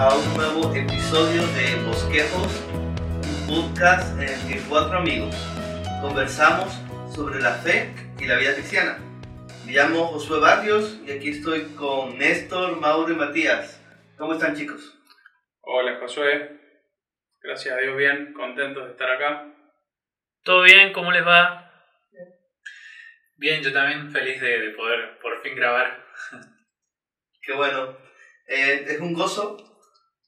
[0.00, 5.34] A un nuevo episodio de Bosquejos, un podcast en el que cuatro amigos
[6.00, 6.72] conversamos
[7.12, 8.98] sobre la fe y la vida cristiana.
[9.66, 13.82] Me llamo Josué Barrios y aquí estoy con Néstor, Mauro y Matías.
[14.16, 14.96] ¿Cómo están chicos?
[15.62, 16.60] Hola Josué,
[17.42, 19.52] gracias a Dios bien, contentos de estar acá.
[20.44, 20.92] ¿Todo bien?
[20.92, 21.72] ¿Cómo les va?
[23.34, 26.06] Bien, yo también feliz de, de poder por fin grabar.
[27.42, 27.98] Qué bueno.
[28.46, 29.68] Eh, es un gozo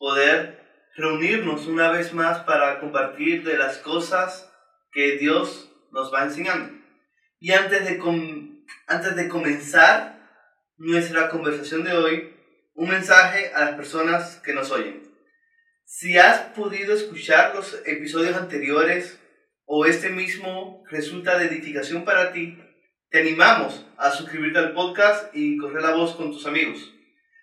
[0.00, 0.58] poder
[0.96, 4.50] reunirnos una vez más para compartir de las cosas
[4.92, 6.72] que Dios nos va enseñando.
[7.38, 10.18] Y antes de, com- antes de comenzar
[10.78, 12.34] nuestra conversación de hoy,
[12.74, 15.02] un mensaje a las personas que nos oyen.
[15.84, 19.20] Si has podido escuchar los episodios anteriores
[19.66, 22.58] o este mismo resulta de edificación para ti,
[23.10, 26.90] te animamos a suscribirte al podcast y correr la voz con tus amigos.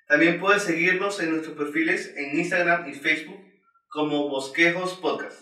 [0.07, 3.43] También puedes seguirnos en nuestros perfiles en Instagram y Facebook
[3.89, 5.35] como Bosquejos Podcast.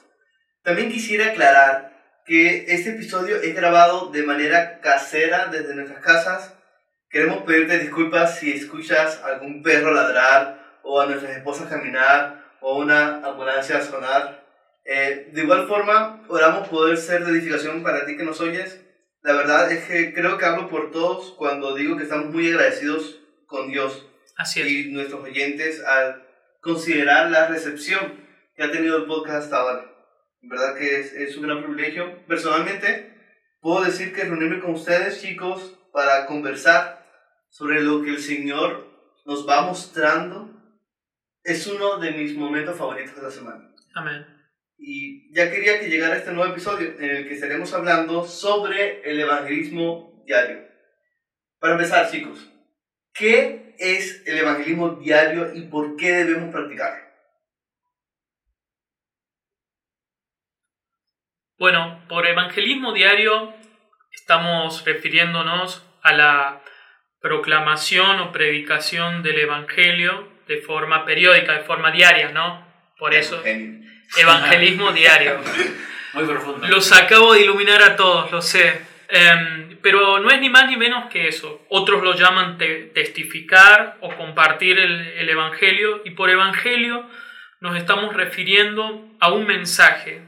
[0.64, 6.56] También quisiera aclarar que este episodio es grabado de manera casera desde nuestras casas.
[7.12, 13.24] Queremos pedirte disculpas si escuchas algún perro ladrar o a nuestras esposas caminar o una
[13.24, 14.44] ambulancia sonar.
[14.84, 18.82] Eh, de igual forma, oramos poder ser de edificación para ti que nos oyes.
[19.22, 23.22] La verdad es que creo que hablo por todos cuando digo que estamos muy agradecidos
[23.46, 24.68] con Dios Así es.
[24.68, 26.26] y nuestros oyentes al
[26.62, 29.92] considerar la recepción que ha tenido el podcast hasta ahora.
[30.42, 32.26] En verdad que es, es un gran privilegio.
[32.28, 33.14] Personalmente,
[33.62, 37.06] puedo decir que reunirme con ustedes, chicos, para conversar
[37.50, 38.86] sobre lo que el Señor
[39.26, 40.52] nos va mostrando
[41.44, 43.72] es uno de mis momentos favoritos de la semana.
[43.94, 44.26] Amén.
[44.78, 49.20] Y ya quería que llegara este nuevo episodio en el que estaremos hablando sobre el
[49.20, 50.68] evangelismo diario.
[51.60, 52.52] Para empezar, chicos,
[53.14, 57.06] ¿qué es el evangelismo diario y por qué debemos practicarlo?
[61.58, 63.54] Bueno, por evangelismo diario
[64.12, 66.62] estamos refiriéndonos a la
[67.22, 72.66] proclamación o predicación del evangelio de forma periódica, de forma diaria, ¿no?
[73.00, 73.42] Por eso,
[74.18, 75.40] evangelismo diario.
[76.14, 76.68] Muy profundo.
[76.68, 78.85] Los acabo de iluminar a todos, lo sé.
[79.10, 81.66] Em, pero no es ni más ni menos que eso.
[81.70, 86.02] Otros lo llaman te- testificar o compartir el, el Evangelio.
[86.06, 87.08] Y por Evangelio
[87.60, 90.22] nos estamos refiriendo a un mensaje.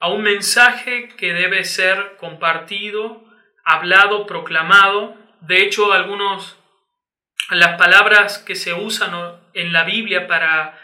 [0.00, 3.24] A un mensaje que debe ser compartido,
[3.64, 5.16] hablado, proclamado.
[5.42, 6.58] De hecho, algunos,
[7.50, 9.12] las palabras que se usan
[9.54, 10.78] en la Biblia para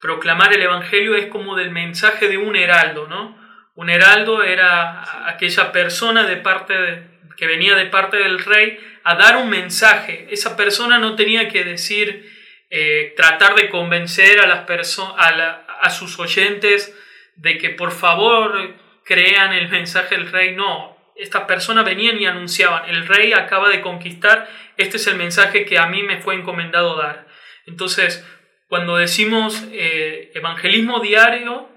[0.00, 3.40] proclamar el Evangelio es como del mensaje de un heraldo, ¿no?
[3.74, 7.02] Un heraldo era aquella persona de parte de-
[7.36, 10.26] que venía de parte del rey a dar un mensaje.
[10.30, 12.30] Esa persona no tenía que decir,
[12.70, 14.68] eh, tratar de convencer a, las
[15.16, 16.94] a, la- a sus oyentes
[17.36, 18.74] de que por favor
[19.04, 20.54] crean el mensaje del rey.
[20.54, 25.64] No, estas personas venían y anunciaban, el rey acaba de conquistar, este es el mensaje
[25.64, 27.26] que a mí me fue encomendado dar.
[27.66, 28.26] Entonces,
[28.68, 31.68] cuando decimos eh, evangelismo diario,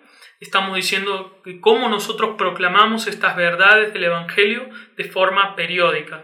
[0.46, 6.24] estamos diciendo que cómo nosotros proclamamos estas verdades del Evangelio de forma periódica.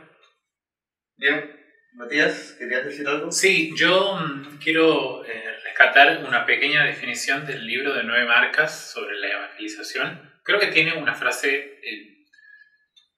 [1.17, 1.59] Bien,
[1.93, 3.31] Matías, ¿querías decir algo?
[3.31, 9.17] Sí, yo mm, quiero eh, rescatar una pequeña definición del libro de nueve marcas sobre
[9.17, 10.31] la evangelización.
[10.43, 12.25] Creo que tiene una frase eh,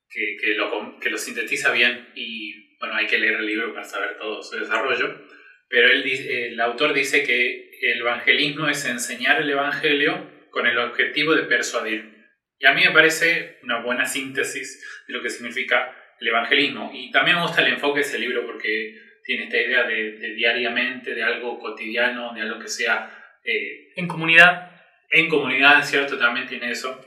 [0.09, 3.85] que, que lo, que lo sintetiza bien y bueno, hay que leer el libro para
[3.85, 5.21] saber todo su desarrollo.
[5.69, 11.33] Pero él, el autor dice que el evangelismo es enseñar el evangelio con el objetivo
[11.33, 12.13] de persuadir.
[12.59, 16.91] Y a mí me parece una buena síntesis de lo que significa el evangelismo.
[16.93, 20.35] Y también me gusta el enfoque de ese libro porque tiene esta idea de, de
[20.35, 23.11] diariamente, de algo cotidiano, de algo que sea
[23.43, 24.71] eh, En comunidad,
[25.09, 26.19] en comunidad, ¿cierto?
[26.19, 27.03] También tiene eso.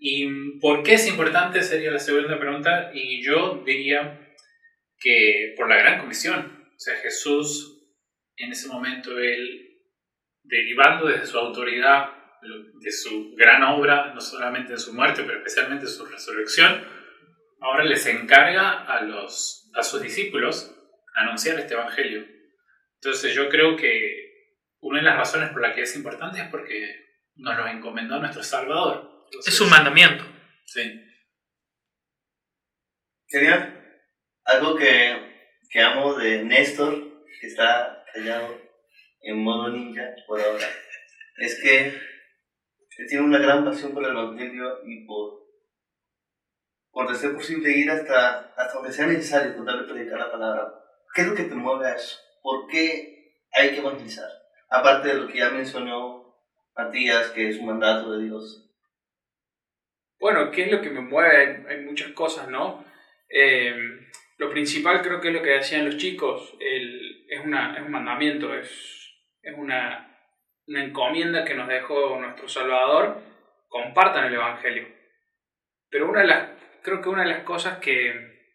[0.00, 1.62] ¿Y por qué es importante?
[1.62, 2.90] Sería la segunda pregunta.
[2.92, 4.34] Y yo diría
[4.98, 6.66] que por la gran comisión.
[6.74, 7.86] O sea, Jesús,
[8.36, 9.78] en ese momento, él,
[10.42, 15.84] derivando desde su autoridad, de su gran obra, no solamente en su muerte, pero especialmente
[15.84, 16.84] en su resurrección,
[17.60, 20.74] ahora les encarga a, los, a sus discípulos
[21.14, 22.26] anunciar este evangelio.
[22.94, 24.30] Entonces yo creo que
[24.80, 28.42] una de las razones por las que es importante es porque nos lo encomendó nuestro
[28.42, 29.24] Salvador.
[29.26, 30.24] Entonces, es un mandamiento.
[30.64, 31.02] Sí.
[33.28, 33.76] Genial.
[34.44, 38.60] Algo que, que amo de Néstor, que está callado
[39.22, 40.66] en modo ninja por ahora,
[41.36, 42.09] es que
[43.06, 45.40] tiene una gran pasión por el Evangelio y por,
[46.90, 50.74] por ser posible ir hasta, hasta donde sea necesario tal de predicar la palabra.
[51.14, 52.18] ¿Qué es lo que te mueve a eso?
[52.42, 54.40] ¿Por qué hay que evangelizar?
[54.70, 56.20] aparte de lo que ya mencionó
[56.76, 58.66] Matías, que es un mandato de Dios?
[60.18, 61.64] Bueno, ¿qué es lo que me mueve?
[61.68, 62.84] Hay, muchas cosas, ¿no?
[63.28, 63.74] Eh,
[64.38, 68.54] lo principal creo que es lo que decían los chicos, es, una, es un mandamiento,
[68.54, 68.70] es,
[69.42, 70.09] es una,
[70.70, 73.20] una encomienda que nos dejó nuestro Salvador,
[73.66, 74.86] compartan el Evangelio.
[75.90, 76.48] Pero una de las,
[76.82, 78.54] creo que una de las cosas que,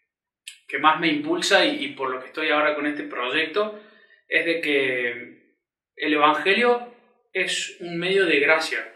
[0.65, 3.81] que más me impulsa y, por lo que estoy ahora con este proyecto
[4.29, 5.55] es de que
[5.97, 6.95] el Evangelio
[7.33, 8.93] es un medio de gracia,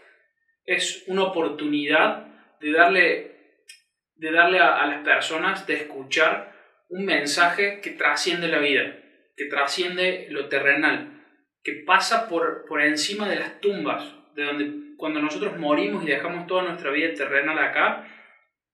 [0.64, 2.26] es una oportunidad
[2.58, 3.36] de darle,
[4.14, 6.54] de darle a, las personas de escuchar
[6.88, 8.96] un mensaje que trasciende la vida,
[9.36, 11.19] que trasciende lo terrenal,
[11.62, 16.46] que pasa por, por encima de las tumbas, de donde cuando nosotros morimos y dejamos
[16.46, 18.06] toda nuestra vida terrenal acá,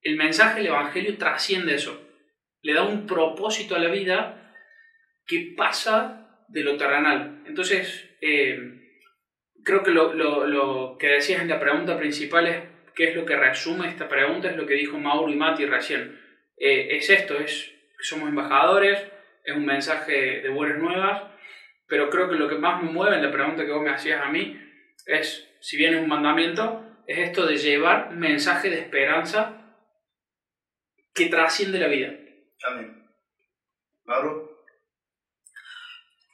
[0.02, 2.00] el mensaje del Evangelio trasciende eso,
[2.62, 4.54] le da un propósito a la vida
[5.26, 7.42] que pasa de lo terrenal.
[7.46, 8.58] Entonces, eh,
[9.64, 12.62] creo que lo, lo, lo, que decías en la pregunta principal es
[12.94, 16.20] qué es lo que resume esta pregunta, es lo que dijo Mauro y Mati recién.
[16.56, 19.04] Eh, es esto, es somos embajadores,
[19.44, 21.22] es un mensaje de buenas nuevas,
[21.88, 24.22] pero creo que lo que más me mueve en la pregunta que vos me hacías
[24.24, 24.60] a mí
[25.06, 29.76] es, si bien es un mandamiento, es esto de llevar mensaje de esperanza
[31.14, 32.12] que trasciende la vida.
[32.64, 33.06] Amén.
[34.04, 34.64] Mauro.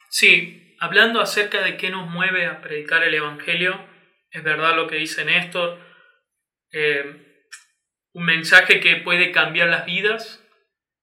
[0.08, 3.80] Sí, hablando acerca de qué nos mueve a predicar el Evangelio,
[4.30, 5.78] es verdad lo que dice Néstor,
[6.72, 7.32] eh,
[8.12, 10.38] un mensaje que puede cambiar las vidas.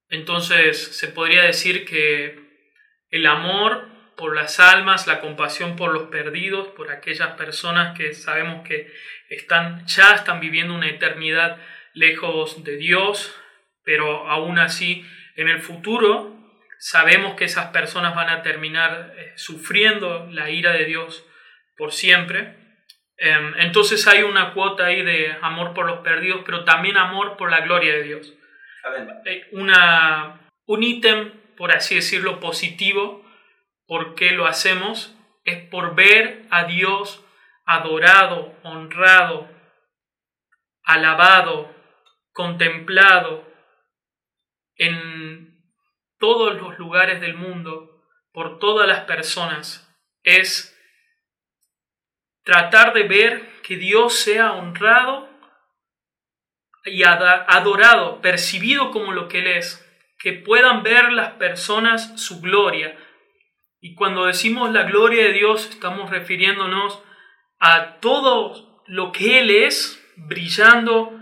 [0.08, 2.38] Entonces se podría decir que
[3.10, 3.89] el amor
[4.20, 8.92] por las almas, la compasión por los perdidos, por aquellas personas que sabemos que
[9.30, 11.56] están, ya están viviendo una eternidad
[11.94, 13.34] lejos de Dios,
[13.82, 15.06] pero aún así
[15.36, 16.36] en el futuro
[16.78, 21.26] sabemos que esas personas van a terminar eh, sufriendo la ira de Dios
[21.78, 22.56] por siempre.
[23.16, 27.50] Em, entonces hay una cuota ahí de amor por los perdidos, pero también amor por
[27.50, 28.34] la gloria de Dios.
[29.24, 33.29] Eh, una, un ítem, por así decirlo, positivo,
[33.90, 35.16] ¿por qué lo hacemos?
[35.42, 37.24] Es por ver a Dios
[37.64, 39.50] adorado, honrado,
[40.84, 41.74] alabado,
[42.32, 43.44] contemplado
[44.76, 45.60] en
[46.20, 49.92] todos los lugares del mundo, por todas las personas.
[50.22, 50.72] Es
[52.44, 55.28] tratar de ver que Dios sea honrado
[56.84, 59.84] y adorado, percibido como lo que Él es,
[60.16, 62.96] que puedan ver las personas su gloria.
[63.80, 67.02] Y cuando decimos la gloria de Dios, estamos refiriéndonos
[67.58, 71.18] a todo lo que Él es, brillando,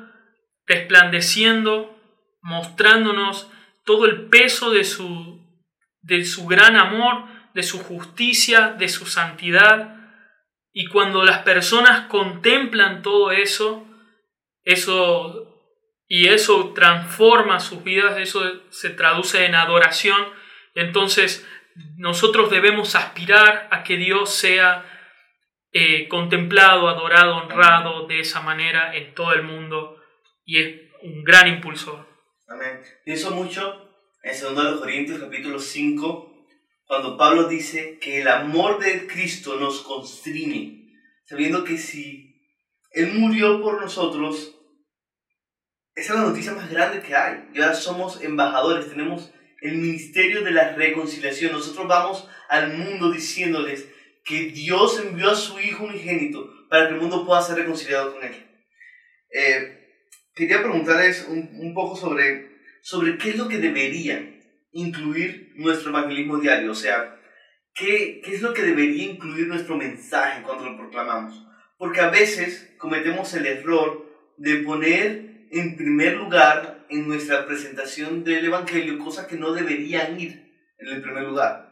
[0.67, 1.97] resplandeciendo,
[2.43, 3.51] mostrándonos
[3.85, 5.41] todo el peso de su,
[6.03, 7.25] de su gran amor,
[7.55, 9.99] de su justicia, de su santidad
[10.81, 13.85] y cuando las personas contemplan todo eso,
[14.63, 15.45] eso
[16.07, 20.25] y eso transforma sus vidas, eso se traduce en adoración.
[20.77, 21.45] Entonces
[21.97, 24.85] nosotros debemos aspirar a que Dios sea
[25.73, 30.01] eh, contemplado, adorado, honrado de esa manera en todo el mundo
[30.45, 32.07] y es un gran impulsor.
[32.49, 32.81] Amén.
[33.05, 33.91] Pienso mucho
[34.23, 36.29] en 2 Corintios capítulo 5
[36.87, 40.91] cuando Pablo dice que el amor de Cristo nos constriñe,
[41.27, 42.43] sabiendo que si
[42.93, 44.55] Él murió por nosotros,
[45.95, 47.51] esa es la noticia más grande que hay.
[47.53, 49.31] Y ahora somos embajadores, tenemos
[49.61, 51.53] el ministerio de la reconciliación.
[51.53, 53.89] Nosotros vamos al mundo diciéndoles
[54.25, 58.25] que Dios envió a su Hijo unigénito para que el mundo pueda ser reconciliado con
[58.25, 58.35] Él.
[59.31, 59.79] Eh,
[60.35, 64.39] quería preguntarles un, un, poco sobre, sobre qué es lo que deberían
[64.73, 66.73] incluir nuestro evangelismo diario?
[66.73, 67.21] O sea,
[67.75, 71.45] ¿qué, ¿qué es lo que debería incluir nuestro mensaje cuando lo proclamamos?
[71.77, 78.47] Porque a veces cometemos el error de poner en primer lugar en nuestra presentación del
[78.47, 81.69] Evangelio cosas que no deberían ir en el primer lugar.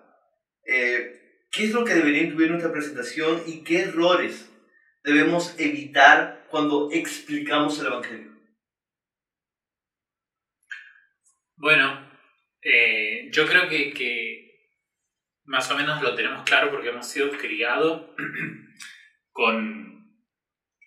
[0.65, 4.53] Eh, ¿Qué es lo que debería incluir nuestra presentación y qué errores
[5.03, 8.37] debemos evitar cuando explicamos el Evangelio?
[11.57, 12.11] Bueno,
[12.63, 14.37] eh, yo creo que, que,
[15.45, 18.11] más o menos lo tenemos claro porque hemos sido criados
[19.33, 20.21] con,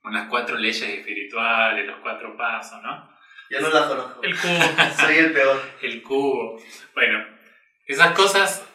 [0.02, 3.09] con, las cuatro leyes espirituales, los cuatro pasos, ¿no?
[3.50, 4.22] Yo no las conozco.
[4.24, 4.60] El cubo.
[5.00, 5.62] Soy el peor.
[5.82, 6.62] El cubo.
[6.94, 7.26] Bueno,
[7.88, 8.68] esas cosas,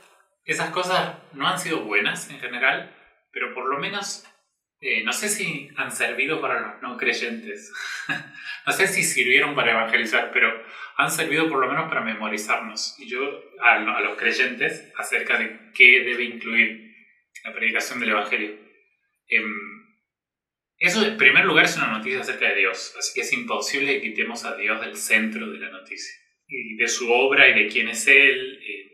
[0.44, 2.94] esas cosas no han sido buenas en general,
[3.32, 4.26] pero por lo menos
[4.86, 7.72] eh, no sé si han servido para los no creyentes.
[8.66, 10.52] no sé si sirvieron para evangelizar, pero
[10.96, 12.94] han servido por lo menos para memorizarnos.
[12.98, 13.18] Y yo,
[13.62, 16.94] a, los creyentes, acerca de qué debe incluir
[17.44, 18.56] la predicación del Evangelio.
[19.28, 19.63] Em,
[20.78, 24.10] eso, en primer lugar, es una noticia acerca de Dios, así que es imposible que
[24.10, 26.14] quitemos a Dios del centro de la noticia,
[26.46, 28.60] y de su obra y de quién es Él.
[28.62, 28.90] Eh.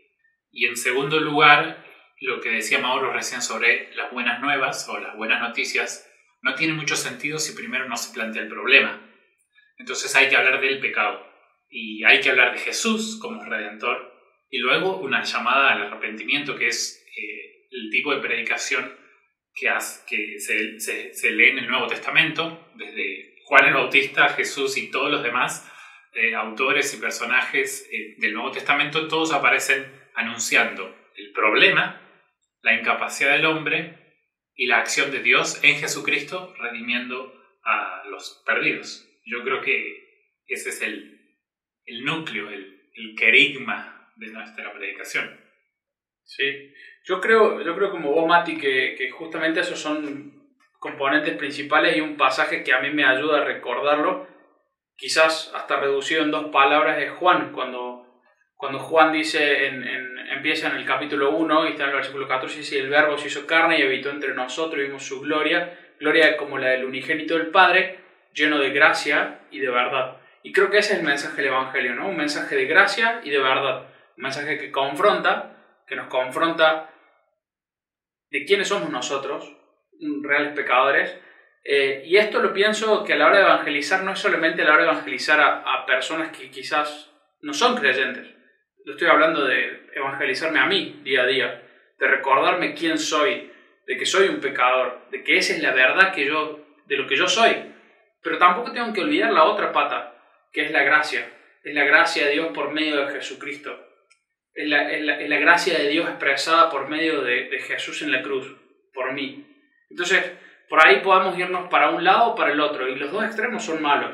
[0.51, 1.85] y en segundo lugar,
[2.19, 6.07] lo que decía Mauro recién sobre las buenas nuevas o las buenas noticias,
[6.41, 9.01] no tiene mucho sentido si primero no se plantea el problema.
[9.77, 11.25] Entonces hay que hablar del pecado
[11.69, 14.11] y hay que hablar de Jesús como redentor
[14.49, 19.00] y luego una llamada al arrepentimiento que es eh, el tipo de predicación
[20.07, 25.23] que, se, lee en el Nuevo Testamento, desde Juan el Bautista, Jesús y todos los
[25.23, 25.69] demás
[26.13, 32.01] eh, autores y personajes eh, del Nuevo Testamento, todos aparecen anunciando el problema,
[32.61, 33.97] la incapacidad del hombre
[34.55, 39.07] y la acción de Dios en Jesucristo redimiendo a los perdidos.
[39.25, 41.37] Yo creo que ese es el,
[41.85, 45.40] el núcleo, el, el querigma de nuestra predicación.
[46.23, 46.73] Sí,
[47.03, 50.41] yo creo, yo creo como vos, Mati, que, que justamente esos son
[50.79, 54.27] componentes principales y un pasaje que a mí me ayuda a recordarlo,
[54.95, 58.21] quizás hasta reducido en dos palabras, es Juan, cuando,
[58.55, 62.27] cuando Juan dice, en, en, empieza en el capítulo 1 y está en el versículo
[62.27, 65.77] 14, dice, el verbo se hizo carne y habitó entre nosotros y vimos su gloria,
[65.99, 67.99] gloria como la del unigénito del Padre,
[68.33, 70.17] lleno de gracia y de verdad.
[70.43, 72.09] Y creo que ese es el mensaje del Evangelio, ¿no?
[72.09, 73.87] Un mensaje de gracia y de verdad.
[74.17, 75.60] Un mensaje que confronta,
[75.91, 76.89] que nos confronta
[78.29, 79.57] de quiénes somos nosotros,
[80.21, 81.19] reales pecadores.
[81.65, 84.65] Eh, y esto lo pienso que a la hora de evangelizar no es solamente a
[84.65, 88.25] la hora de evangelizar a, personas que quizás no son creyentes.
[88.85, 91.61] Lo estoy hablando de evangelizarme a mí día a día,
[91.99, 93.51] de recordarme quién soy,
[93.85, 97.05] de que soy un pecador, de que esa es la verdad que yo, de lo
[97.05, 97.53] que yo soy.
[98.23, 100.15] Pero tampoco tengo que olvidar la otra pata,
[100.53, 101.27] que es la gracia.
[101.65, 103.90] Es la gracia de Dios por medio de Jesucristo.
[104.53, 108.53] Es la, la, gracia de Dios expresada por medio de, de, Jesús en la cruz,
[108.93, 109.47] por mí.
[109.89, 110.33] Entonces,
[110.67, 113.63] por ahí podemos irnos para un lado o para el otro, y los dos extremos
[113.63, 114.11] son malos.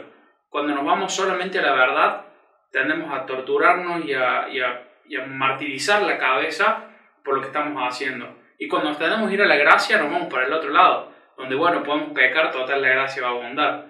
[0.50, 2.25] Cuando nos vamos solamente a la verdad,
[2.72, 6.86] tendemos a torturarnos y a, y a, y a martirizar la cabeza
[7.24, 8.38] por lo que estamos haciendo.
[8.60, 11.12] Y cuando nos tenemos que ir a la gracia, nos vamos para el otro lado,
[11.38, 13.86] donde, bueno, podemos pecar, total la gracia va a abundar.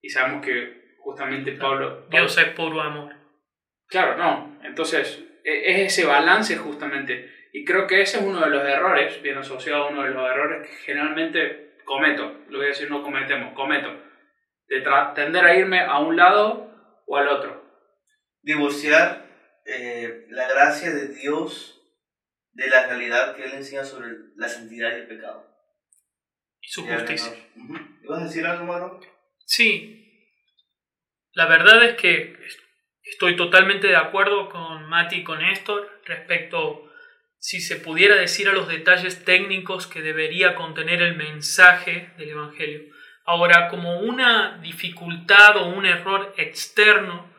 [0.00, 3.14] Y sabemos que justamente Pablo, Dios es puro amor.
[3.88, 4.58] Claro, no.
[4.62, 7.30] Entonces, es ese balance justamente.
[7.52, 10.28] Y creo que ese es uno de los errores, bien asociado a uno de los
[10.28, 12.40] errores que generalmente cometo.
[12.48, 13.88] Lo voy a decir, no cometemos, cometo.
[14.68, 14.82] De
[15.14, 17.62] tender a irme a un lado o al otro.
[18.40, 19.26] Divorciar
[19.66, 21.78] eh, la gracia de Dios
[22.52, 25.46] de la realidad que Él enseña sobre la santidad y el pecado.
[26.60, 27.32] Y su justicia.
[28.08, 29.00] ¿Vas a decir algo, Maro?
[29.44, 30.02] Sí,
[31.34, 32.36] la verdad es que
[33.04, 36.88] estoy totalmente de acuerdo con Mati y con Néstor respecto
[37.38, 42.82] si se pudiera decir a los detalles técnicos que debería contener el mensaje del Evangelio.
[43.24, 47.32] Ahora, como una dificultad o un error externo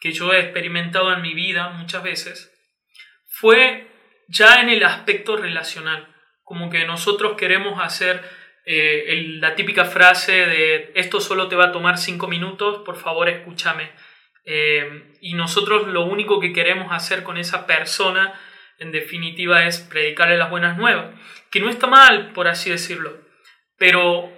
[0.00, 2.52] que yo he experimentado en mi vida muchas veces,
[3.26, 3.88] fue
[4.28, 8.22] ya en el aspecto relacional, como que nosotros queremos hacer
[8.64, 13.28] eh, la típica frase de esto solo te va a tomar cinco minutos, por favor
[13.28, 13.92] escúchame.
[14.46, 18.32] Eh, y nosotros lo único que queremos hacer con esa persona,
[18.78, 21.14] en definitiva, es predicarle las buenas nuevas,
[21.50, 23.18] que no está mal, por así decirlo,
[23.76, 24.32] pero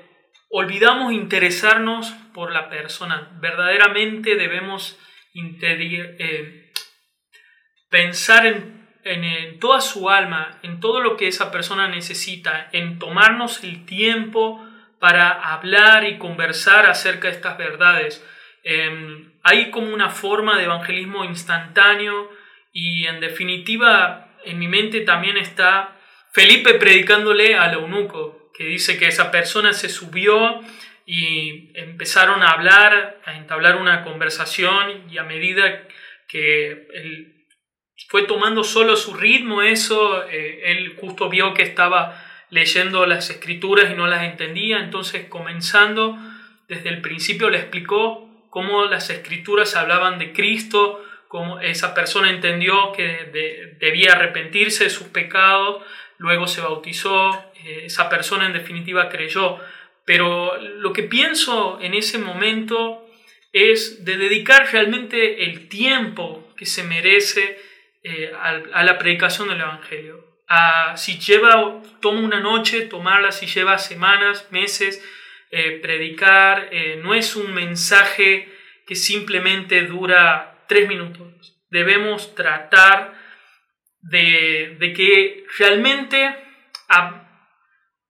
[0.50, 3.36] olvidamos interesarnos por la persona.
[3.40, 4.98] Verdaderamente debemos
[5.34, 6.72] eh,
[7.90, 13.64] pensar en en, toda su alma, en todo lo que esa persona necesita, en tomarnos
[13.64, 14.64] el tiempo
[14.98, 18.24] para hablar y conversar acerca de estas verdades.
[18.64, 22.30] Em, hay como una forma de evangelismo instantáneo
[22.70, 25.96] y en definitiva en mi mente también está
[26.32, 30.60] Felipe predicándole al eunuco, que dice que esa persona se subió
[31.06, 35.82] y empezaron a hablar, a entablar una conversación y a medida
[36.28, 37.34] que el
[38.08, 43.90] fue tomando solo su ritmo eso, eh, él justo vio que estaba leyendo las escrituras
[43.90, 46.16] y no las entendía, entonces comenzando
[46.68, 52.92] desde el principio le explicó cómo las escrituras hablaban de Cristo, cómo esa persona entendió
[52.92, 55.84] que debía arrepentirse de sus pecados,
[56.16, 59.58] luego se bautizó, eh, esa persona en definitiva creyó.
[60.04, 63.06] Pero lo que pienso en ese momento
[63.52, 67.58] es de dedicar realmente el tiempo que se merece
[68.02, 70.24] eh, a, la predicación del Evangelio.
[70.96, 75.04] si lleva, toma una noche, tomarla, si lleva semanas, meses,
[75.50, 78.48] eh, predicar, eh, no es un mensaje
[78.86, 81.58] que simplemente dura tres minutos.
[81.70, 83.14] Debemos tratar
[84.00, 86.36] de, que realmente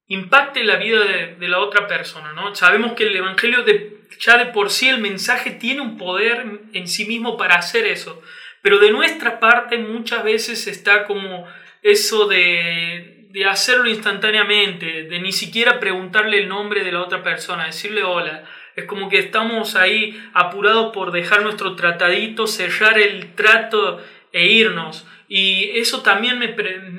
[0.06, 2.32] impacte la vida de, la otra persona.
[2.32, 2.54] ¿no?
[2.54, 6.88] Sabemos que el Evangelio de, ya de por sí, el mensaje tiene un poder en
[6.88, 8.22] sí mismo para hacer eso.
[8.62, 11.46] Pero de nuestra parte muchas veces está como
[11.82, 17.66] eso de, de hacerlo instantáneamente, de ni siquiera preguntarle el nombre de la otra persona,
[17.66, 18.44] decirle hola.
[18.74, 25.06] Es como que estamos ahí apurados por dejar nuestro tratadito, cerrar el trato e irnos.
[25.28, 26.54] Y eso también me,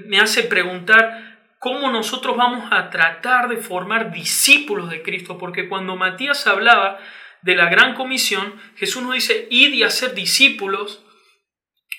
[0.06, 5.96] me hace preguntar cómo nosotros vamos a tratar de formar discípulos de Cristo, porque cuando
[5.96, 7.00] Matías hablaba
[7.42, 11.04] de la gran comisión, Jesús nos dice, id y hacer discípulos,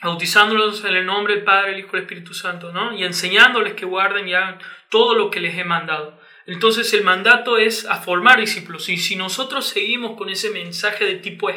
[0.02, 2.94] bautizándolos en el nombre del Padre, el Hijo y el Espíritu Santo, ¿no?
[2.94, 6.18] Y enseñándoles que guarden y hagan todo lo que les he mandado.
[6.46, 8.88] Entonces el mandato es a formar discípulos.
[8.88, 11.50] Y si nosotros seguimos con ese mensaje de tipo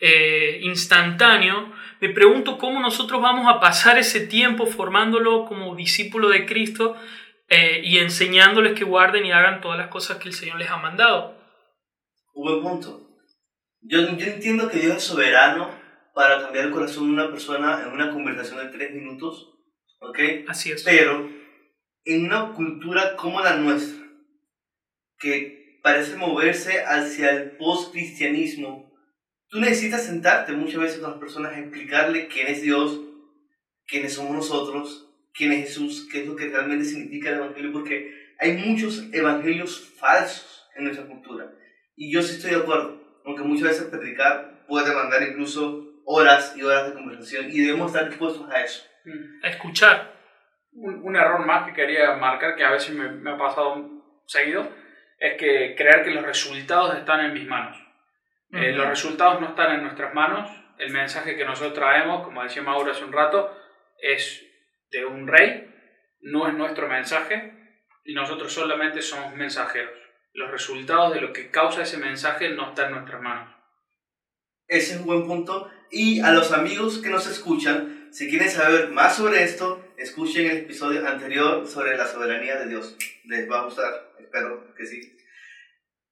[0.00, 6.46] eh, instantáneo, me pregunto cómo nosotros vamos a pasar ese tiempo formándolo como discípulo de
[6.46, 6.96] Cristo
[7.48, 10.78] eh, y enseñándoles que guarden y hagan todas las cosas que el Señor les ha
[10.78, 11.36] mandado.
[12.32, 13.08] Un buen punto.
[13.82, 15.83] Yo, yo entiendo que Dios es soberano
[16.14, 19.52] para cambiar el corazón de una persona en una conversación de tres minutos,
[20.00, 20.18] ¿ok?
[20.48, 20.84] Así es.
[20.84, 21.28] Pero
[22.04, 24.04] en una cultura como la nuestra,
[25.18, 28.92] que parece moverse hacia el post-cristianismo,
[29.48, 33.00] tú necesitas sentarte muchas veces con las personas a explicarle quién es Dios,
[33.86, 38.12] quiénes somos nosotros, quién es Jesús, qué es lo que realmente significa el Evangelio, porque
[38.38, 41.52] hay muchos evangelios falsos en nuestra cultura.
[41.96, 46.62] Y yo sí estoy de acuerdo, aunque muchas veces predicar puede mandar incluso horas y
[46.62, 48.84] horas de conversación y debemos estar dispuestos a eso.
[49.42, 50.14] A escuchar.
[50.72, 53.88] Un, error más que quería marcar, que a veces me, ha pasado
[54.26, 54.68] seguido,
[55.18, 57.78] es que creer que los resultados están en mis manos.
[58.52, 60.50] Eh, los resultados no están en nuestras manos.
[60.78, 63.56] El mensaje que nosotros traemos, como decía Mauro hace un rato,
[64.00, 64.44] es
[64.90, 65.72] de un rey,
[66.20, 67.52] no es nuestro mensaje
[68.04, 69.98] y nosotros solamente somos mensajeros.
[70.32, 73.54] Los resultados de lo que causa ese mensaje no están en nuestras manos.
[74.66, 78.90] Ese es un buen punto y a los amigos que nos escuchan, si quieren saber
[78.90, 82.96] más sobre esto, escuchen el episodio anterior sobre la soberanía de Dios.
[83.24, 85.16] Les va a gustar, espero que sí.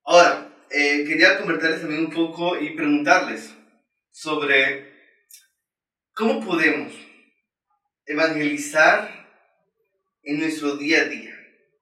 [0.04, 3.54] Ahora, eh, quería comentarles también un poco y preguntarles
[4.10, 4.92] sobre
[6.12, 6.92] cómo podemos
[8.06, 9.28] evangelizar
[10.22, 11.34] en nuestro día a día.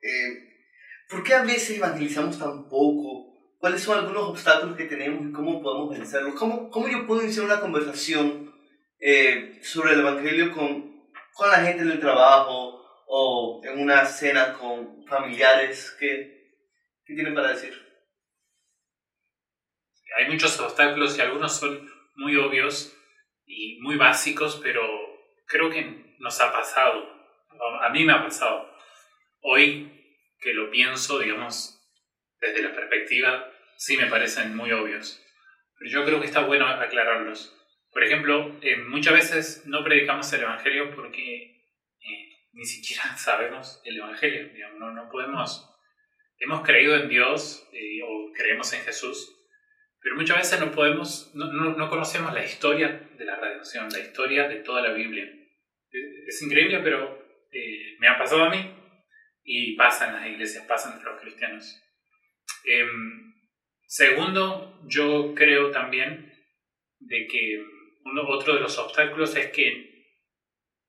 [0.02, 0.48] Eh,
[1.10, 3.29] ¿Por qué a veces evangelizamos tan poco?
[3.60, 6.34] Cuáles son algunos obstáculos que tenemos y cómo podemos vencerlos.
[6.34, 8.54] ¿Cómo, cómo yo puedo iniciar una conversación
[8.98, 14.54] eh, sobre el Evangelio con, con la gente en el trabajo o en una cena
[14.54, 15.94] con familiares?
[16.00, 16.56] ¿Qué,
[17.04, 17.74] qué tienen para decir?
[20.18, 22.96] Hay muchos obstáculos y algunos son muy obvios
[23.46, 24.82] y muy básicos, pero
[25.46, 27.06] creo que nos ha pasado.
[27.82, 28.70] A mí me ha pasado.
[29.42, 30.00] Hoy
[30.40, 31.78] que lo pienso, digamos,
[32.40, 33.49] desde la perspectiva,
[33.80, 35.24] sí me parecen muy obvios.
[35.78, 37.56] Pero yo creo que está bueno aclararlos.
[37.90, 41.64] Por ejemplo, eh, muchas veces no predicamos el Evangelio porque
[41.98, 44.50] eh, ni siquiera sabemos el Evangelio.
[44.78, 45.66] no, no, podemos...
[46.42, 49.36] Hemos creído en Dios eh, o creemos en Jesús,
[50.00, 54.48] pero muchas veces no podemos, no, no, conocemos la historia de la redención, la historia
[54.48, 55.28] de toda la Biblia.
[56.26, 57.22] Es, increíble, pero
[57.98, 58.74] me ha pasado a mí
[59.44, 61.78] y pasa en las iglesias, pasa entre los cristianos.
[63.90, 66.32] Segundo, yo creo también
[67.00, 67.60] de que
[68.04, 70.06] uno, otro de los obstáculos es que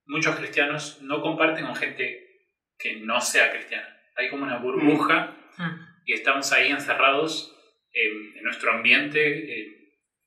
[0.06, 2.46] muchos cristianos no comparten con gente
[2.78, 3.88] que no sea cristiana.
[4.16, 6.04] Hay como una burbuja mm.
[6.06, 7.58] y estamos ahí encerrados
[7.92, 9.82] en nuestro ambiente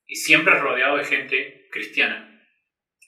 [0.05, 2.45] y siempre rodeado de gente cristiana.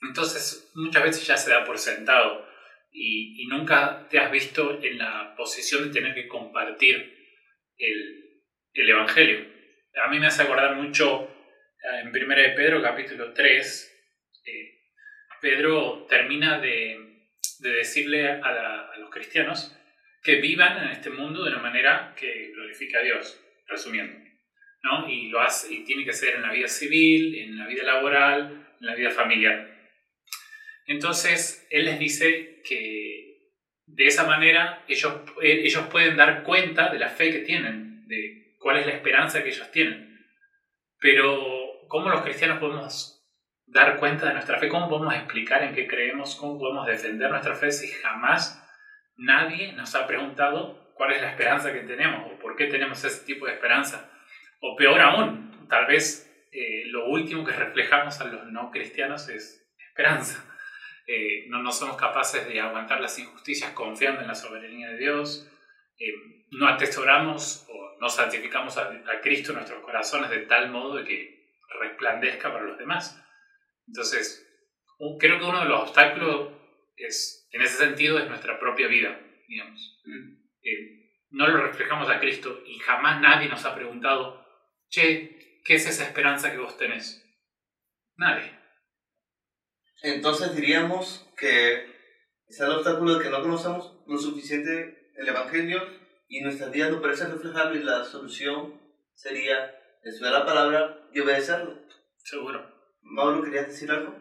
[0.00, 2.48] Entonces muchas veces ya se da por sentado
[2.90, 7.18] y, y nunca te has visto en la posición de tener que compartir
[7.76, 9.57] el, el Evangelio.
[10.04, 14.00] A mí me hace acordar mucho eh, en 1 de Pedro capítulo 3,
[14.44, 14.78] eh,
[15.40, 17.26] Pedro termina de,
[17.60, 19.74] de decirle a, los cristianos
[20.22, 24.18] que vivan en este mundo de una manera que glorifique a Dios, resumiendo.
[24.82, 25.08] ¿no?
[25.08, 28.74] Y, lo hace, y tiene que ser en la vida civil, en la vida laboral,
[28.80, 29.68] en la vida familiar.
[30.86, 33.52] Entonces, él les dice que
[33.86, 38.78] de esa manera ellos, ellos pueden dar cuenta de la fe que tienen, de cuál
[38.78, 40.18] es la esperanza que ellos tienen.
[41.00, 43.24] Pero, ¿cómo los cristianos podemos
[43.66, 44.68] dar cuenta de nuestra fe?
[44.68, 46.36] ¿Cómo podemos explicar en qué creemos?
[46.36, 48.64] ¿Cómo podemos defender nuestra fe si jamás
[49.16, 53.24] nadie nos ha preguntado cuál es la esperanza que tenemos o por qué tenemos ese
[53.24, 54.10] tipo de esperanza?
[54.60, 59.68] O peor aún, tal vez eh, lo último que reflejamos a los no cristianos es
[59.88, 60.44] esperanza.
[61.06, 65.50] Eh, no, no somos capaces de aguantar las injusticias confiando en la soberanía de Dios.
[65.98, 70.96] Eh, no atesoramos o no santificamos a, a Cristo en nuestros corazones de tal modo
[70.96, 71.38] de que
[71.80, 73.22] resplandezca para los demás.
[73.86, 74.46] Entonces,
[75.18, 76.52] creo que uno de los obstáculos
[76.96, 80.00] es, en ese sentido es nuestra propia vida, digamos.
[80.04, 80.38] Mm.
[80.62, 80.98] Eh,
[81.30, 84.46] no lo reflejamos a Cristo y jamás nadie nos ha preguntado,
[84.88, 87.24] che, ¿qué es esa esperanza que vos tenés?
[88.16, 88.58] Nadie.
[90.02, 91.98] Entonces diríamos que
[92.46, 95.82] es el obstáculo de que no conocemos lo suficiente el Evangelio
[96.28, 98.80] y nuestras vidas no parecen reflejarlo y la solución
[99.14, 101.78] sería estudiar la palabra y obedecerlo.
[102.18, 102.70] Seguro.
[103.02, 104.14] Mauro, ¿querías decir algo?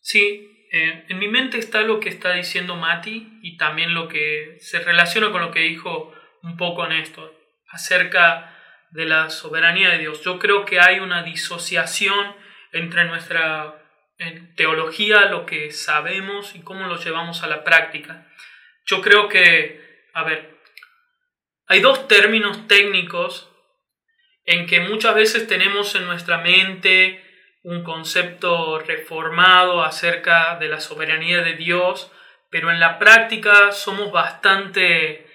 [0.00, 4.56] Sí, eh, en mi mente está lo que está diciendo Mati y también lo que
[4.60, 7.34] se relaciona con lo que dijo un poco Néstor
[7.70, 8.58] acerca
[8.90, 10.22] de la soberanía de Dios.
[10.22, 12.34] Yo creo que hay una disociación
[12.72, 13.78] entre nuestra
[14.56, 18.28] teología, lo que sabemos y cómo lo llevamos a la práctica.
[18.84, 20.51] Yo creo que, a ver,
[21.66, 23.48] hay dos términos técnicos
[24.44, 27.22] en que muchas veces tenemos en nuestra mente
[27.62, 32.10] un concepto reformado acerca de la soberanía de Dios,
[32.50, 35.26] pero en la práctica somos bastante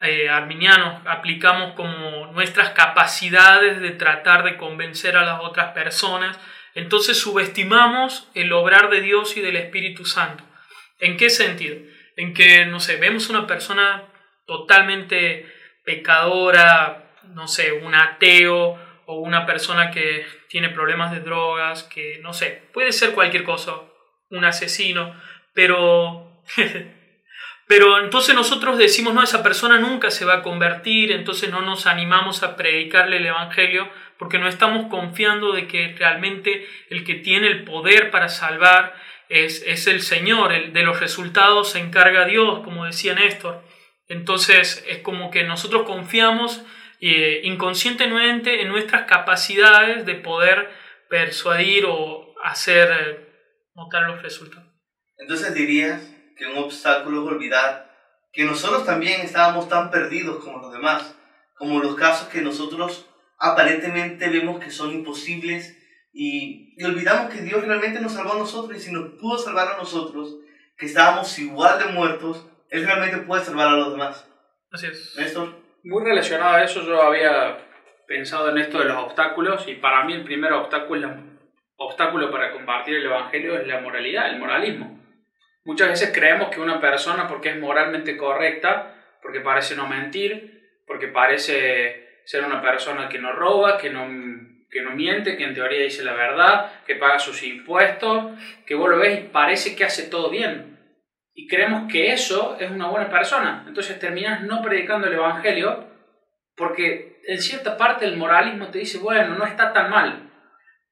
[0.00, 6.38] eh, arminianos, aplicamos como nuestras capacidades de tratar de convencer a las otras personas,
[6.74, 10.42] entonces subestimamos el obrar de Dios y del Espíritu Santo.
[10.98, 11.76] ¿En qué sentido?
[12.16, 14.04] En que, no sé, vemos una persona
[14.46, 15.53] totalmente
[15.84, 22.32] pecadora, no sé, un ateo, o una persona que tiene problemas de drogas, que no
[22.32, 23.72] sé, puede ser cualquier cosa,
[24.30, 25.14] un asesino,
[25.52, 26.42] pero...
[27.66, 31.86] pero entonces nosotros decimos, no, esa persona nunca se va a convertir, entonces no nos
[31.86, 37.48] animamos a predicarle el Evangelio porque no estamos confiando de que realmente el que tiene
[37.48, 38.94] el poder para salvar
[39.28, 43.62] es, es el Señor, el, de los resultados se encarga Dios, como decía Néstor.
[44.08, 46.62] Entonces es como que nosotros confiamos
[47.00, 50.70] eh, inconscientemente en nuestras capacidades de poder
[51.08, 53.28] persuadir o hacer eh,
[53.74, 54.68] notar los resultados.
[55.18, 56.02] Entonces dirías
[56.36, 57.92] que un obstáculo es olvidar
[58.32, 61.14] que nosotros también estábamos tan perdidos como los demás,
[61.56, 65.78] como los casos que nosotros aparentemente vemos que son imposibles
[66.12, 69.68] y, y olvidamos que Dios realmente nos salvó a nosotros y si nos pudo salvar
[69.68, 70.36] a nosotros,
[70.76, 74.28] que estábamos igual de muertos, Él realmente puede salvar a los demás.
[74.72, 75.14] Así es.
[75.16, 75.62] Néstor.
[75.84, 77.56] Muy relacionado a eso, yo había
[78.08, 81.14] pensado en esto de los obstáculos y para mí el primer obstáculo,
[81.76, 85.00] obstáculo para compartir el Evangelio es la moralidad, el moralismo.
[85.64, 91.06] Muchas veces creemos que una persona, porque es moralmente correcta, porque parece no mentir, porque
[91.06, 94.04] parece ser una persona que no roba, que no,
[94.68, 98.90] que no miente, que en teoría dice la verdad, que paga sus impuestos, que vos
[98.90, 100.73] lo ves y parece que hace todo bien
[101.34, 103.64] y creemos que eso es una buena persona.
[103.66, 105.84] Entonces terminas no predicando el Evangelio
[106.56, 110.30] porque en cierta parte el moralismo te dice, bueno, no está tan mal.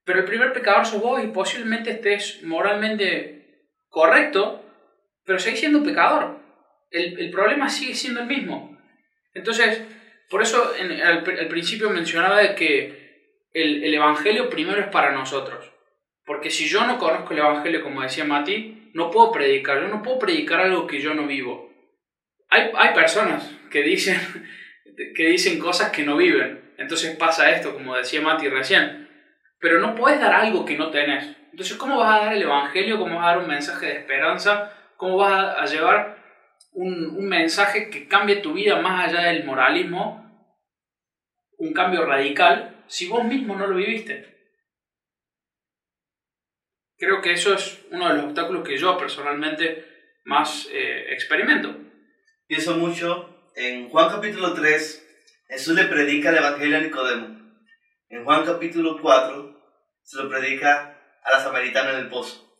[0.04, 4.64] Pero el primer pecador sos vos y posiblemente estés moralmente correcto,
[5.24, 6.40] pero seguís siendo un pecador.
[6.90, 8.76] El, el, problema sigue siendo el mismo.
[9.34, 9.80] Entonces,
[10.28, 10.72] por eso
[11.04, 15.71] al, principio mencionaba de que el, el Evangelio primero es para nosotros.
[16.32, 19.82] Porque si yo no conozco el Evangelio, como decía Mati, no puedo predicar.
[19.82, 21.70] Yo no puedo predicar algo que yo no vivo.
[22.48, 24.18] Hay, hay personas que dicen,
[25.14, 26.72] que dicen cosas que no viven.
[26.78, 29.10] Entonces pasa esto, como decía Mati recién.
[29.58, 31.36] Pero no puedes dar algo que no tenés.
[31.50, 32.98] Entonces, ¿cómo vas a dar el Evangelio?
[32.98, 34.72] ¿Cómo vas a dar un mensaje de esperanza?
[34.96, 36.16] ¿Cómo vas a llevar
[36.70, 40.48] un, un mensaje que cambie tu vida más allá del moralismo?
[41.58, 44.31] Un cambio radical si vos mismo no lo viviste.
[47.02, 49.84] Creo que eso es uno de los obstáculos que yo personalmente
[50.24, 51.74] más eh, experimento.
[52.46, 55.08] Pienso mucho en Juan capítulo 3,
[55.48, 57.26] Jesús le predica el Evangelio a Nicodemo.
[58.08, 59.60] En Juan capítulo 4
[60.04, 62.56] se lo predica a la samaritana en el pozo.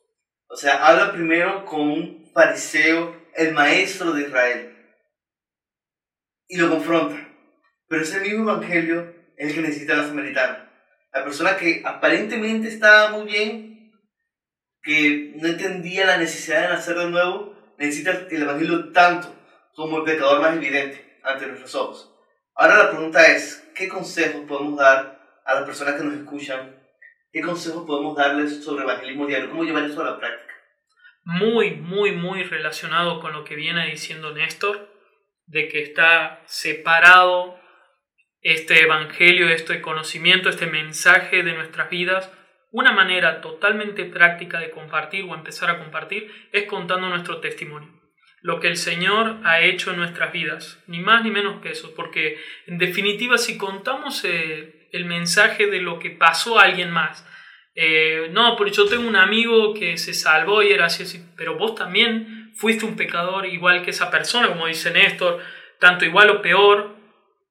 [0.49, 4.77] O sea, habla primero con un fariseo, el maestro de Israel,
[6.49, 7.29] y lo confronta.
[7.87, 10.69] Pero ese mismo Evangelio es el que necesita la samaritana.
[11.13, 13.72] La persona que aparentemente está muy bien,
[14.83, 19.35] que no entendía la necesidad de nacer de nuevo, necesita el Evangelio tanto
[19.75, 22.15] como el pecador más evidente ante nuestros ojos.
[22.55, 26.77] Ahora la pregunta es, ¿qué consejos podemos dar a las personas que nos escuchan?
[27.33, 29.51] ¿Qué consejos podemos darles sobre evangelismo diario?
[29.51, 30.53] ¿Cómo llevar eso a la práctica?
[31.25, 34.91] Muy, muy, muy relacionado con lo que viene diciendo Néstor,
[35.47, 37.59] de que está separado
[38.41, 42.31] este evangelio, este conocimiento, este mensaje de nuestras vidas
[42.73, 48.01] una manera totalmente práctica de compartir o empezar a compartir es contando nuestro testimonio.
[48.45, 51.95] lo que el Señor ha hecho en nuestras vidas, ni más ni menos que eso,
[51.95, 57.25] porque en definitiva si contamos eh, el mensaje de lo que pasó a alguien más,
[57.77, 61.57] eh, no, porque yo tengo un amigo que se salvó y era así, así, pero
[61.57, 65.41] vos también fuiste un pecador igual que esa persona, como dice Néstor,
[65.79, 66.97] tanto igual o peor,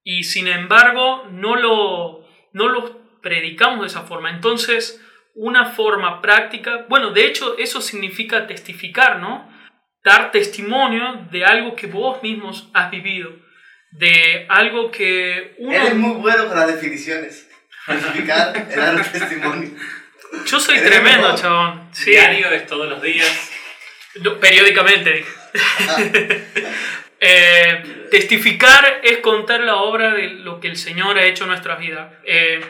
[0.04, 4.30] y sin embargo no lo, no lo predicamos de esa forma.
[4.30, 5.02] Entonces,
[5.34, 9.50] una forma práctica, bueno, de hecho eso significa testificar, ¿no?
[10.04, 13.30] Dar testimonio de algo que vos mismos has vivido,
[13.92, 15.72] de algo que uno...
[15.72, 17.48] Eres muy bueno con las definiciones.
[17.86, 19.70] Testificar, dar testimonio.
[20.46, 21.90] Yo soy tremendo, chabón.
[22.04, 23.50] Diario es todos los días.
[24.40, 25.24] periódicamente.
[27.24, 31.78] Eh, testificar es contar la obra de lo que el Señor ha hecho en nuestras
[31.78, 32.12] vidas.
[32.24, 32.60] Eh,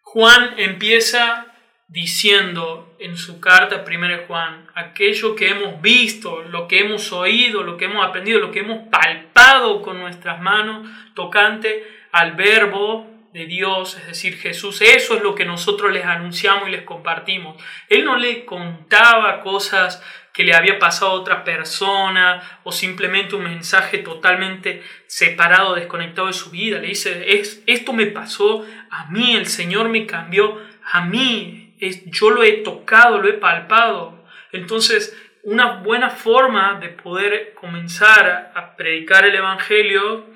[0.00, 1.45] Juan empieza
[1.88, 7.76] diciendo en su carta 1 Juan, aquello que hemos visto, lo que hemos oído, lo
[7.76, 13.96] que hemos aprendido, lo que hemos palpado con nuestras manos tocante al verbo de Dios,
[13.98, 17.62] es decir, Jesús, eso es lo que nosotros les anunciamos y les compartimos.
[17.88, 23.44] Él no le contaba cosas que le había pasado a otra persona o simplemente un
[23.44, 26.78] mensaje totalmente separado, desconectado de su vida.
[26.78, 32.30] Le dice, es, esto me pasó a mí, el Señor me cambió a mí, yo
[32.30, 34.24] lo he tocado, lo he palpado.
[34.52, 40.26] Entonces, una buena forma de poder comenzar a predicar el Evangelio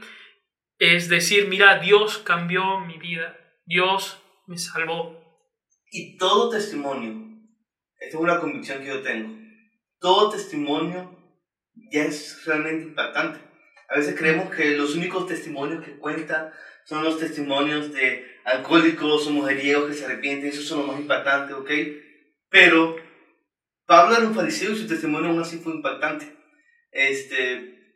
[0.79, 5.21] es decir, mira, Dios cambió mi vida, Dios me salvó.
[5.91, 7.39] Y todo testimonio,
[7.99, 9.37] esta es una convicción que yo tengo,
[9.99, 11.19] todo testimonio
[11.93, 13.41] ya es realmente impactante.
[13.91, 16.51] A veces creemos que los únicos testimonios que cuentan
[16.85, 21.57] son los testimonios de alcohólicos o mujeriegos que se arrepienten, esos son los más impactantes,
[21.57, 21.71] ¿ok?
[22.49, 22.97] Pero
[23.87, 26.37] Pablo era un fariseo y su testimonio aún así fue impactante.
[26.93, 27.95] Este,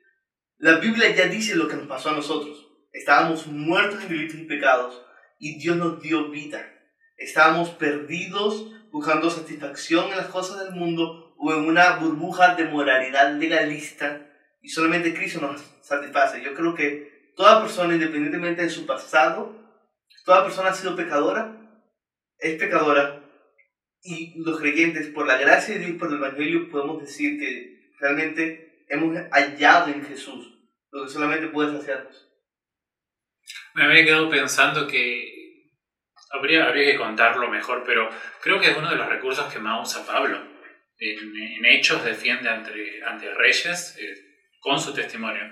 [0.58, 2.68] la Biblia ya dice lo que nos pasó a nosotros.
[2.92, 5.04] Estábamos muertos en delitos y pecados
[5.38, 6.68] y Dios nos dio vida.
[7.16, 13.34] Estábamos perdidos buscando satisfacción en las cosas del mundo o en una burbuja de moralidad
[13.34, 14.30] legalista
[14.62, 16.42] y solamente Cristo nos satisface.
[16.42, 19.63] Yo creo que toda persona, independientemente de su pasado,
[20.24, 21.56] toda persona ha sido pecadora,
[22.38, 23.24] es pecadora
[24.02, 28.84] y los creyentes, por la gracia de Dios, por el Evangelio, podemos decir que realmente
[28.88, 30.54] hemos hallado en Jesús
[30.90, 32.30] lo que solamente puede hacernos.
[33.74, 35.70] Me había quedado pensando que
[36.30, 38.08] habría, habría que contarlo mejor, pero
[38.40, 40.52] creo que es uno de los recursos que más usa Pablo.
[40.98, 44.14] En, Hechos defiende ante, ante reyes eh,
[44.60, 45.44] con su testimonio.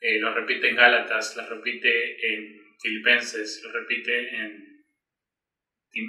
[0.00, 4.72] Eh, lo repite en Gálatas, lo repite en Filipenses, lo repite en...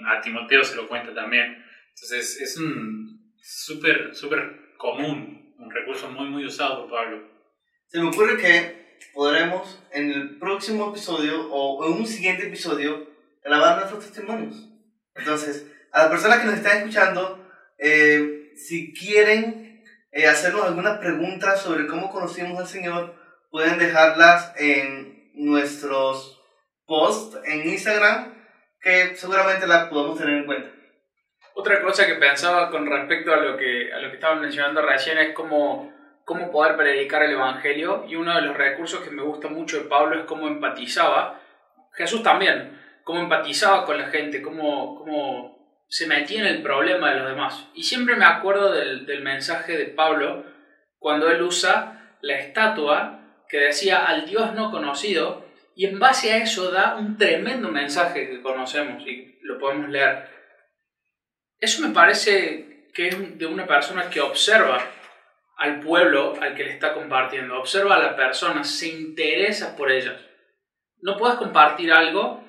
[0.08, 1.64] A Timoteo se lo cuenta también.
[1.90, 7.30] Entonces es un súper, súper común, un recurso muy, muy usado por Pablo.
[7.88, 13.08] Se me ocurre que podremos en el próximo episodio o en un siguiente episodio
[13.44, 14.70] grabar nuestros testimonios.
[15.16, 21.62] Entonces, a las personas que nos están escuchando, eh, si quieren eh, hacernos algunas preguntas
[21.62, 23.16] sobre cómo conocimos al Señor,
[23.52, 26.43] pueden dejarlas en nuestros
[26.86, 28.34] posts en Instagram,
[28.82, 30.70] que seguramente las podemos tener en cuenta.
[31.56, 35.18] Otra cosa que pensaba con respecto a lo que, a lo que estaban mencionando recién
[35.20, 35.94] es como
[36.26, 39.90] cómo poder predicar el Evangelio y uno de los recursos que me gusta mucho de
[39.90, 41.40] Pablo es cómo empatizaba,
[41.94, 47.20] Jesús también, cómo empatizaba con la gente, cómo, cómo se metía en el problema de
[47.20, 47.68] los demás.
[47.76, 50.46] Y siempre me acuerdo del, del mensaje de Pablo
[50.98, 56.38] cuando él usa la estatua que decía al Dios no conocido y en base a
[56.38, 60.30] eso da un tremendo mensaje que conocemos y lo podemos leer.
[61.60, 64.84] Eso me parece que es de una persona que observa
[65.58, 67.60] al pueblo al que le está compartiendo.
[67.60, 70.22] Observa a la persona, se interesa por ellas.
[71.02, 72.44] No puedes compartir algo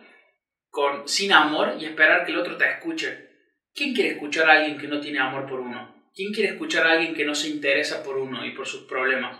[0.69, 3.31] con, sin amor y esperar que el otro te escuche.
[3.75, 6.11] ¿Quién quiere escuchar a alguien que no tiene amor por uno?
[6.15, 9.39] ¿Quién quiere escuchar a alguien que no se interesa por uno y por sus problemas?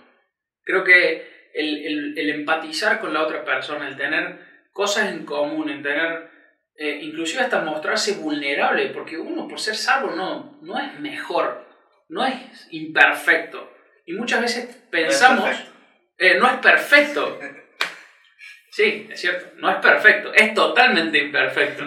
[0.63, 4.39] Creo que el, empatizar con la otra persona, el tener
[4.73, 6.31] cosas en común, el tener,
[6.77, 11.65] eh, inclusive hasta mostrarse vulnerable, porque uno por ser salvo no, no es mejor
[12.09, 13.73] no es imperfecto.
[14.07, 15.51] Y muchas veces pensamos,
[16.19, 17.39] eh, no es perfecto.
[18.71, 21.85] Sí, es cierto, no es perfecto, es totalmente imperfecto.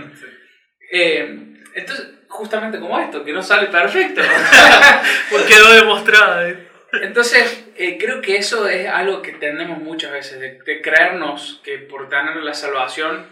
[0.91, 4.21] Eh, entonces, justamente como esto, que no sale perfecto.
[5.47, 6.47] Quedó demostrado.
[6.47, 6.66] ¿eh?
[6.91, 12.37] Entonces, creo que eso es algo que tenemos muchas veces, de, creernos que por tener
[12.37, 13.27] la salvación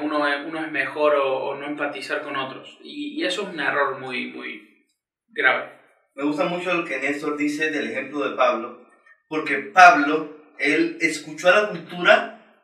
[0.00, 2.78] uno, es, uno es mejor o, no empatizar con otros.
[2.82, 4.86] Y, y, eso es un error muy, muy
[5.28, 5.72] grave.
[6.14, 8.86] Me gusta mucho lo que Néstor dice del ejemplo de Pablo,
[9.28, 12.62] Porque Pablo, él escuchó a la cultura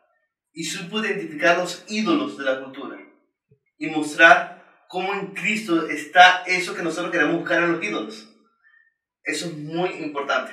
[0.53, 2.99] y supo identificar los ídolos de la cultura
[3.79, 8.29] y mostrar cómo en Cristo está eso que nosotros queremos buscar en los ídolos.
[9.29, 10.53] Eso es muy importante.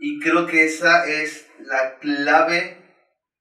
[0.00, 2.76] Y creo que esa es la clave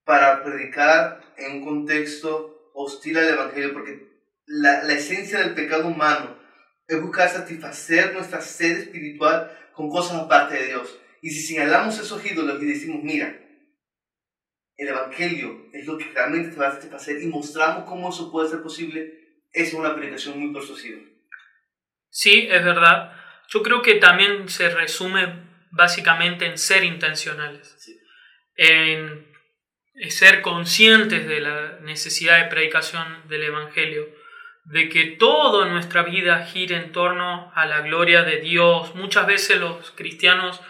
[0.06, 4.08] para predicar en un contexto hostil al Evangelio, porque
[4.46, 6.38] la, la esencia del pecado humano
[6.88, 11.00] es buscar satisfacer nuestra sed espiritual con cosas aparte de Dios.
[11.24, 13.40] Y si señalamos esos ídolos y decimos, mira,
[14.78, 18.50] el Evangelio es lo que realmente te va a satisfacer y mostramos cómo eso puede
[18.50, 21.02] ser posible, es una predicación muy persuasiva.
[22.12, 23.19] Sí, es verdad.
[23.50, 27.78] Yo creo que también se resume básicamente en ser intencionales,
[28.56, 29.28] en
[30.10, 34.08] ser conscientes de la necesidad de predicación del Evangelio,
[34.66, 38.94] de que todo en nuestra vida gire en torno a la gloria de Dios.
[38.94, 40.62] Muchas veces los cristianos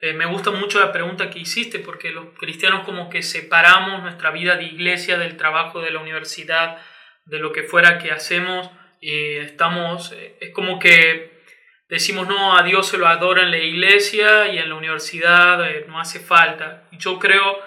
[0.00, 4.30] eh, me gusta mucho la pregunta que hiciste porque los cristianos como que separamos nuestra
[4.30, 6.78] vida de iglesia del trabajo de la universidad,
[7.24, 8.70] de lo que fuera que hacemos
[9.00, 11.37] y estamos, eh, es como que
[11.88, 15.86] decimos no, a Dios se lo adora en la iglesia y en la universidad eh,
[15.88, 16.84] no hace falta.
[16.92, 17.58] Yo creo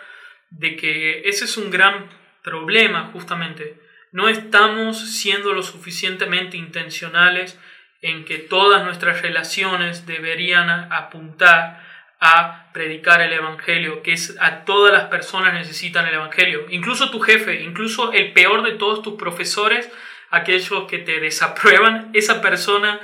[0.50, 2.10] de que ese es un gran
[2.44, 3.80] problema justamente.
[4.12, 7.58] No estamos siendo lo suficientemente intencionales
[8.02, 11.82] en que todas nuestras relaciones deberían apuntar
[12.20, 17.20] a predicar el Evangelio, que es a todas las personas necesitan el Evangelio, incluso tu
[17.20, 19.90] jefe, incluso el peor de todos tus profesores,
[20.30, 23.00] aquellos que te desaprueban, esa persona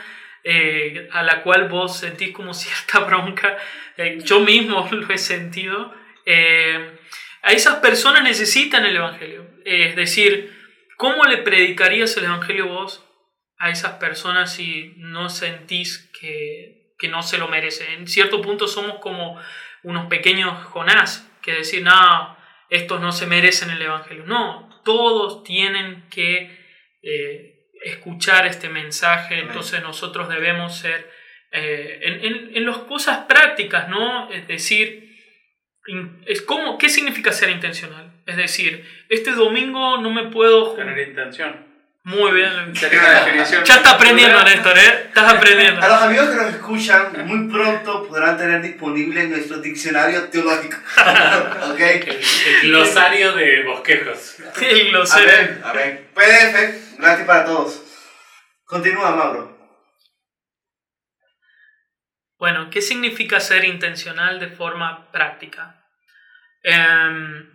[0.50, 3.58] eh, a la cual vos sentís como cierta bronca,
[3.98, 5.94] eh, yo mismo lo he sentido,
[6.26, 6.98] eh,
[7.42, 9.48] a esas personas necesitan el Evangelio.
[9.66, 10.54] es decir,
[10.98, 13.04] ¿cómo le predicarías el Evangelio vos
[13.58, 17.94] a esas personas si no sentís que que no se lo merece.
[17.94, 19.40] En cierto punto somos como
[19.84, 22.38] unos pequeños Jonás, que decir, no,
[22.70, 24.26] estos no se merecen el Evangelio.
[24.26, 26.66] No, todos tienen que
[27.90, 31.10] escuchar este mensaje, entonces nosotros debemos ser
[31.52, 34.30] eh, en, en, las cosas prácticas, ¿no?
[34.32, 35.18] Es decir,
[36.26, 38.12] es como, ¿qué significa ser intencional?
[38.26, 40.74] Es decir, este domingo no me puedo...
[40.74, 41.67] Tener intención.
[42.08, 42.74] Muy bien.
[42.74, 45.08] Ya está aprendiendo, Néstor, ¿eh?
[45.08, 45.82] Estás aprendiendo.
[45.82, 50.78] A los amigos que nos escuchan, muy pronto podrán tener disponible nuestro diccionario teológico.
[51.70, 51.80] ¿Ok?
[51.82, 54.38] El, glosario de bosquejos.
[54.62, 55.66] El glosario.
[55.66, 57.84] A ver, PDF, gratis para todos.
[58.64, 59.58] Continúa, Mauro.
[62.40, 65.84] Bueno, ¿qué significa ser intencional de forma práctica?
[66.64, 67.52] Em,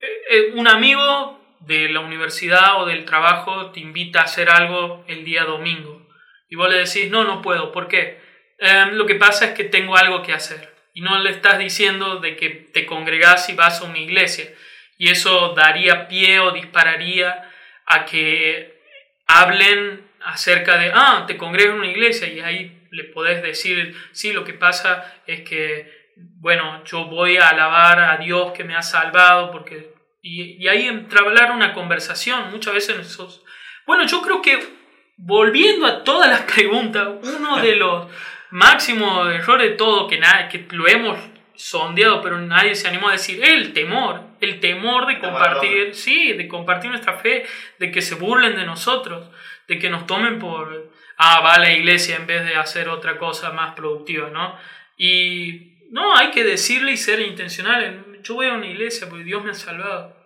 [0.00, 5.04] eh, eh, un amigo de la universidad o del trabajo te invita a hacer algo
[5.08, 6.06] el día domingo.
[6.48, 8.20] Y vos le decís, no, no puedo, ¿por qué?
[8.58, 10.74] Em, lo que pasa es que tengo algo que hacer.
[10.94, 14.52] Y no le estás diciendo de que te congregás y vas a una iglesia.
[14.96, 17.50] Y eso daría pie o dispararía
[17.86, 18.82] a que
[19.26, 24.32] hablen acerca de, ah, te congregas en una iglesia y ahí le podés decir, sí,
[24.32, 28.82] lo que pasa es que, bueno, yo voy a alabar a Dios que me ha
[28.82, 33.44] salvado porque y, y ahí entablar una conversación, muchas veces esos...
[33.86, 34.78] Bueno, yo creo que
[35.18, 38.06] volviendo a todas las preguntas, uno de los
[38.50, 41.18] máximos errores de todo, que, nada, que lo hemos
[41.54, 46.46] sondeado, pero nadie se animó a decir, el temor, el temor de compartir, sí, de
[46.46, 47.44] compartir nuestra fe,
[47.78, 49.28] de que se burlen de nosotros,
[49.66, 53.18] de que nos tomen por, ah, va a la iglesia en vez de hacer otra
[53.18, 54.56] cosa más productiva, ¿no?
[54.96, 58.04] Y no, hay que decirle y ser intencional.
[58.22, 60.16] Yo voy a una iglesia porque Dios me ha salvado.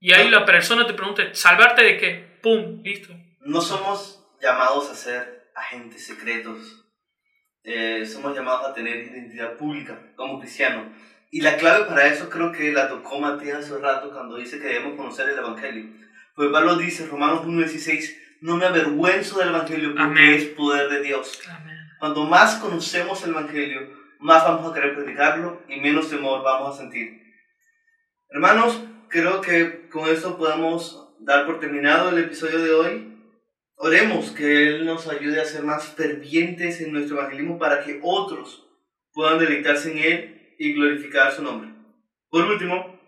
[0.00, 2.38] Y ahí la persona te pregunta, ¿salvarte de qué?
[2.42, 2.82] ¡Pum!
[2.82, 3.14] Listo.
[3.40, 6.84] No somos llamados a ser agentes secretos.
[7.62, 10.86] Eh, somos llamados a tener identidad pública como cristianos.
[11.30, 14.66] Y la clave para eso creo que la tocó Matías hace rato cuando dice que
[14.66, 15.86] debemos conocer el Evangelio.
[16.34, 21.40] Pues Pablo dice, Romanos 1.16, no me avergüenzo del Evangelio porque es poder de Dios.
[21.48, 21.76] Amén.
[22.00, 26.78] Cuanto más conocemos el Evangelio, más vamos a querer predicarlo y menos temor vamos a
[26.78, 27.21] sentir.
[28.34, 33.18] Hermanos, creo que con esto podemos dar por terminado el episodio de hoy.
[33.74, 38.66] Oremos que Él nos ayude a ser más fervientes en nuestro evangelismo para que otros
[39.12, 41.74] puedan deleitarse en Él y glorificar su nombre.
[42.30, 42.98] Por último,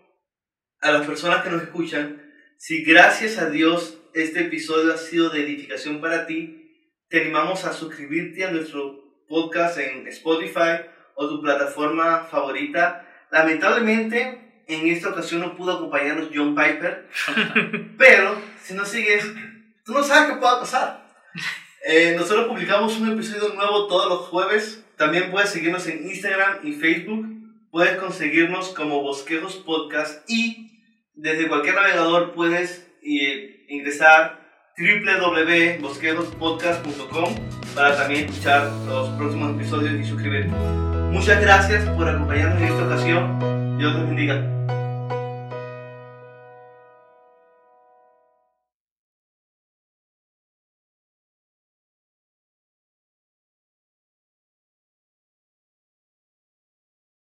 [0.79, 5.41] a las personas que nos escuchan, si gracias a Dios este episodio ha sido de
[5.43, 10.81] edificación para ti, te animamos a suscribirte a nuestro podcast en Spotify
[11.15, 13.27] o tu plataforma favorita.
[13.31, 17.07] Lamentablemente, en esta ocasión no pudo acompañarnos John Piper,
[17.97, 19.25] pero si no sigues,
[19.83, 21.05] tú no sabes qué pueda pasar.
[21.87, 24.83] Eh, nosotros publicamos un episodio nuevo todos los jueves.
[24.97, 27.27] También puedes seguirnos en Instagram y Facebook.
[27.69, 30.81] Puedes conseguirnos como Bosquejos Podcast y
[31.13, 34.43] desde cualquier navegador puedes eh, ingresar
[34.77, 37.35] www.bosquejospodcast.com
[37.75, 40.49] para también escuchar los próximos episodios y suscribirte.
[41.11, 44.74] Muchas gracias por acompañarnos en esta ocasión 有视频的一个。